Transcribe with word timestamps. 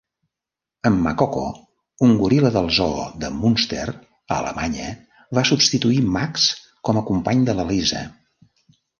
En 0.89 0.95
Makoko, 1.07 1.41
un 2.05 2.13
goril·la 2.21 2.49
del 2.55 2.69
zoo 2.77 3.03
de 3.23 3.29
Munster, 3.41 3.83
a 4.31 4.37
Alemanya, 4.37 4.87
va 5.39 5.43
substituir 5.49 5.99
Max 6.15 6.47
com 6.89 7.01
a 7.03 7.05
company 7.11 7.45
de 7.51 7.55
la 7.61 7.67
Lisa. 7.73 8.01